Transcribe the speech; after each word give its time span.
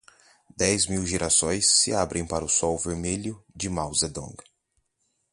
Dez 0.57 0.85
mil 0.87 1.03
girassóis 1.05 1.67
se 1.69 1.93
abrem 1.93 2.25
para 2.25 2.43
o 2.43 2.49
sol 2.49 2.75
vermelho 2.75 3.45
de 3.55 3.69
Mao 3.69 3.93
Zedong 3.93 4.35